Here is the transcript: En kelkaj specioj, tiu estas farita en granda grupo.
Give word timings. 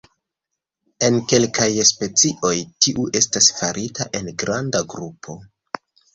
En 1.07 1.19
kelkaj 1.33 1.67
specioj, 1.89 2.53
tiu 2.87 3.05
estas 3.21 3.51
farita 3.61 4.09
en 4.23 4.33
granda 4.47 4.83
grupo. 4.97 5.39